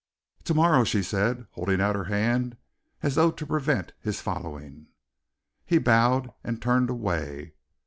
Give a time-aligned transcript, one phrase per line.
[0.45, 2.57] "To morrow," she said, holding out her hand
[3.03, 4.87] as though to prevent his following.
[5.63, 7.53] He bowed and turned away.